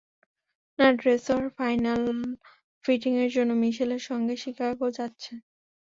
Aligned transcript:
না, 0.79 0.87
ড্রেসর 0.93 1.41
ফাইনাল 1.57 2.01
ফিটিংয়ের 2.85 3.29
জন্য 3.35 3.51
মিশেলের 3.63 4.01
সাথে 4.07 4.35
শিকাগো 4.43 4.87
যাচ্ছে। 4.97 5.33